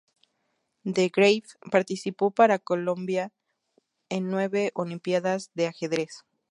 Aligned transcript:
De 0.83 1.09
Greiff 1.09 1.53
participó 1.69 2.31
para 2.31 2.57
Colombia 2.57 3.31
en 4.09 4.31
nueve 4.31 4.71
Olimpiadas 4.73 5.51
de 5.53 5.67
Ajedrez. 5.67 6.23